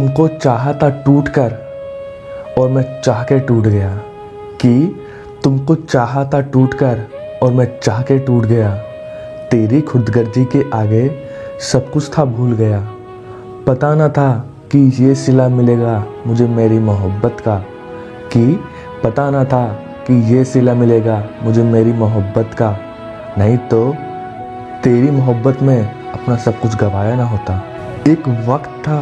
तुमको 0.00 0.26
चाहा 0.28 0.72
था 0.72 0.88
टूट 1.04 1.28
कर 1.28 1.54
और 2.58 2.68
मैं 2.68 2.84
चाह 3.02 3.22
के 3.22 3.38
टूट 3.38 3.64
गया, 3.64 3.88
कि 4.60 5.02
तुमको 5.44 5.74
चाहा 5.74 6.24
था 6.24 6.40
टूट 6.52 6.74
कर 6.74 7.02
और 7.42 7.52
मैं 7.52 7.66
चाह 7.80 8.00
के 8.02 8.18
टूट 8.18 8.44
गया। 8.44 8.70
तेरी 9.50 9.80
खुदगर्जी 9.80 10.44
के 10.44 10.64
आगे 10.74 11.10
सब 11.62 11.90
कुछ 11.90 12.10
था 12.18 12.24
भूल 12.24 12.52
गया। 12.52 12.80
पता 13.66 13.94
ना 13.94 14.08
था 14.08 14.30
कि 14.72 14.78
ये 15.02 15.14
सिला 15.14 15.48
मिलेगा 15.50 16.04
मुझे 16.26 16.48
मेरी 16.48 16.78
मोहब्बत 16.78 17.40
का, 17.40 17.58
कि 18.32 18.60
पता 19.04 19.30
ना 19.30 19.44
था 19.44 19.64
कि 20.06 20.20
ये 20.34 20.44
सिला 20.46 20.74
मिलेगा 20.74 21.24
मुझे 21.42 21.62
मेरी 21.62 21.92
मोहब्बत 21.94 22.56
का। 22.58 22.76
नहीं 23.38 23.56
तो 23.68 23.88
तेरी 24.84 25.10
मोहब्बत 25.10 25.62
में 25.62 25.80
अपना 26.12 26.36
सब 26.38 26.60
कुछ 26.60 26.76
गवाया 26.76 27.16
ना 27.16 27.28
होता। 27.28 27.62
एक 28.08 28.28
वक्त 28.48 28.78
था 28.82 29.00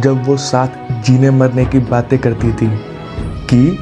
जब 0.00 0.26
वो 0.26 0.36
साथ 0.36 0.68
जीने 1.02 1.30
मरने 1.30 1.64
की 1.64 1.78
बातें 1.78 2.18
करती 2.18 2.52
थी 2.52 2.66
कि 3.50 3.78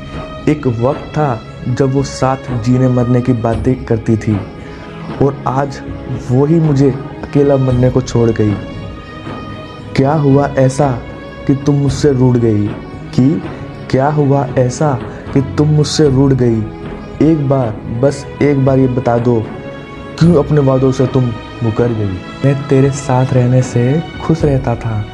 एक 0.48 0.66
वक्त 0.66 1.00
था 1.00 1.40
जब 1.68 1.94
वो 1.94 2.02
साथ 2.02 2.36
जीने 2.62 2.88
मरने 2.88 3.20
की 3.20 3.32
बातें 3.32 3.84
करती 3.84 4.16
थी 4.16 4.40
और 5.22 5.44
आज 5.46 5.80
वो 6.30 6.44
ही 6.44 6.54
मुझे 6.54 6.90
अकेला 7.22 7.56
मरने 7.56 7.90
को 7.90 8.00
छोड़ 8.00 8.30
गई। 8.30 8.54
क्या 9.96 10.12
हुआ 10.12 10.48
ऐसा 10.48 10.98
कि 11.46 11.54
तुम 11.54 11.74
मुझसे 11.74 12.12
रूठ 12.12 12.36
गई? 12.36 12.66
कि 13.14 13.42
क्या 13.90 14.08
हुआ 14.08 14.46
ऐसा 14.58 14.98
कि 15.34 15.40
तुम 15.40 15.68
मुझसे 15.68 16.08
रूठ 16.10 16.32
गई? 16.32 16.60
एक 17.22 17.48
बार, 17.48 17.70
बस 18.00 18.26
एक 18.42 18.64
बार 18.64 18.78
ये 18.78 18.88
बता 18.88 19.18
दो, 19.18 19.46
क्यों 20.18 20.44
अपने 20.44 20.60
वादों 20.60 20.92
से 20.92 21.06
तुम 21.06 21.24
मुकर 21.62 21.88
गई? 21.88 22.18
मैं 22.44 22.68
तेरे 22.68 22.90
साथ 22.90 23.26
रहने 23.32 23.62
से 23.62 24.02
खुश 24.26 24.44
रहता 24.44 24.74
था। 24.74 25.04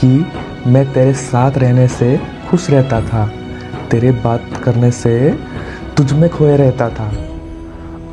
कि 0.00 0.26
मैं 0.66 0.92
तेरे 0.92 1.12
साथ 1.12 1.58
रहने 1.58 1.88
से 1.88 2.20
खुश 2.50 2.70
रहता 2.70 3.00
था। 3.00 3.30
तेरे 3.90 4.10
बात 4.12 4.44
करने 4.64 4.90
से 4.90 5.38
तुझ 5.96 6.12
में 6.12 6.30
खोए 6.30 6.56
रहता 6.56 6.88
था। 6.88 7.06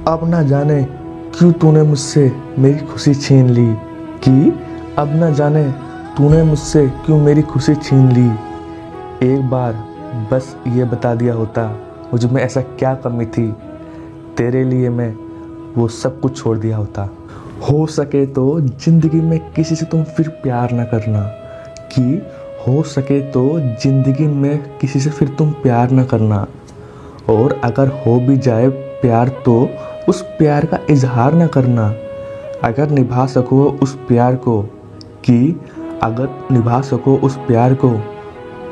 अब 0.07 0.19
ना 0.29 0.41
जाने 0.43 0.83
क्यों 1.37 1.51
तूने 1.51 1.83
मुझसे 1.83 2.31
मेरी 2.59 2.79
खुशी 2.79 3.13
छीन 3.13 3.49
ली? 3.49 3.67
कि 4.23 4.59
अब 4.97 5.15
ना 5.15 5.29
जाने 5.29 5.63
तूने 6.17 6.43
मुझसे 6.43 6.87
क्यों 6.87 7.21
मेरी 7.21 7.41
खुशी 7.41 7.75
छीन 7.75 8.11
ली? 8.11 8.27
एक 9.33 9.49
बार 9.49 9.73
बस 10.31 10.55
ये 10.67 10.83
बता 10.83 11.15
दिया 11.15 11.33
होता, 11.33 11.67
मुझमें 12.13 12.41
ऐसा 12.41 12.61
क्या 12.61 12.93
कमी 12.95 13.25
थी? 13.25 13.51
तेरे 14.37 14.63
लिए 14.63 14.89
मैं 14.89 15.15
वो 15.77 15.87
सब 15.87 16.19
कुछ 16.21 16.37
छोड़ 16.37 16.57
दिया 16.57 16.77
होता। 16.77 17.09
हो 17.71 17.85
सके 17.85 18.25
तो 18.25 18.61
ज़िंदगी 18.61 19.21
में 19.21 19.39
किसी 19.53 19.75
से 19.75 19.85
तुम 19.85 20.03
फिर 20.03 20.29
प्यार 20.29 20.71
ना 20.71 20.83
करना। 20.83 21.44
कि 21.95 22.21
हो 22.67 22.81
सके 22.85 23.19
तो 23.31 23.47
ज़िंदगी 23.81 24.27
में 24.27 24.77
किसी 24.77 24.99
से 24.99 25.09
फिर 25.09 25.27
तुम 25.29 25.51
प्यार 25.63 25.91
ना 25.91 26.03
करना। 26.03 26.45
और 27.29 27.59
अगर 27.63 27.87
हो 27.97 28.19
भी 28.19 28.37
जाए 28.37 28.67
प्यार 29.01 29.29
तो 29.45 29.57
उस 30.09 30.21
प्यार 30.37 30.65
का 30.65 30.79
इजहार 30.89 31.33
ना 31.33 31.47
करना। 31.47 31.87
अगर 32.63 32.89
निभा 32.89 33.25
सको 33.25 33.63
उस 33.83 33.95
प्यार 34.07 34.35
को 34.37 34.61
कि 35.25 35.37
अगर 36.03 36.29
निभा 36.51 36.81
सको 36.81 37.15
उस 37.17 37.37
प्यार 37.47 37.73
को 37.75 37.89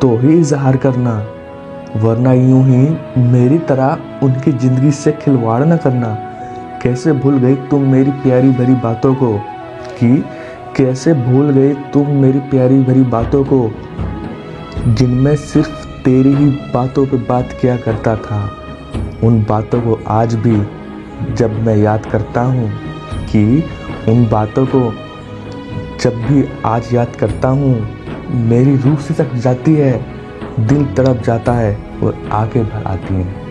तो 0.02 0.16
ही 0.18 0.40
इजहार 0.40 0.78
करना। 0.78 1.18
वरना 1.98 2.34
यूँ 2.34 2.64
ही 2.66 3.22
मेरी 3.24 3.58
तरह 3.62 4.24
उनकी 4.24 4.52
ज़िंदगी 4.52 4.92
से 4.92 5.12
खिलवाड़ 5.14 5.64
ना 5.66 5.78
करना। 5.78 6.14
कैसे 6.84 7.14
भूल 7.14 7.38
गई 7.38 7.56
तुम 7.70 7.82
मेरी 7.88 8.12
प्यारी 8.24 8.50
भरी 8.52 8.74
बातों 8.82 9.14
को 9.16 9.34
कि 9.94 10.24
कैसे 10.78 11.14
भूल 11.14 11.50
गई 11.50 11.74
तुम 11.92 12.08
मेरी 12.08 12.40
प्यारी 12.40 12.80
भरी 12.80 13.02
बातों 13.02 13.44
को, 13.44 13.72
जिनमें 14.88 15.36
सिर्फ़ 15.36 15.86
तेरी 16.04 16.34
ही 16.34 16.46
बातों 16.74 17.06
पे 17.06 17.18
बात 17.18 17.58
किया 17.62 17.78
करता 17.78 18.16
था? 18.16 18.40
उन 19.24 19.44
बातों 19.44 19.82
को 19.82 20.00
आज 20.08 20.36
भी 20.36 20.56
जब 21.36 21.60
मैं 21.64 21.78
याद 21.78 22.06
करता 22.06 22.42
हूँ 22.42 22.70
कि 23.26 23.64
उन 24.08 24.28
बातों 24.30 24.66
को 24.66 24.82
जब 26.00 26.22
भी 26.22 26.44
आज 26.66 26.94
याद 26.94 27.16
करता 27.16 27.48
हूँ, 27.48 27.76
मेरी 28.30 28.76
रूह 28.78 28.96
से 28.96 29.14
तक 29.14 29.36
जाती 29.36 29.76
है 29.76 29.94
दिल 30.60 30.86
तड़प 30.86 31.22
जाता 31.22 31.54
है 31.54 31.78
और 32.04 32.30
आगे 32.32 32.64
भर 32.64 32.84
आती 32.84 33.14
हैं। 33.14 33.43